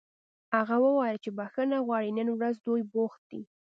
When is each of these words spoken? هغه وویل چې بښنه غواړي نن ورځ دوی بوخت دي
هغه 0.55 0.75
وویل 0.85 1.17
چې 1.23 1.29
بښنه 1.37 1.77
غواړي 1.85 2.09
نن 2.19 2.27
ورځ 2.33 2.55
دوی 2.67 2.81
بوخت 2.93 3.21
دي 3.31 3.41